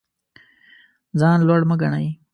[1.19, 2.07] ځان لوړ مه ګڼئ.